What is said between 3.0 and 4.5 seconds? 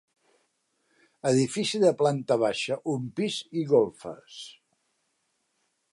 pis i golfes.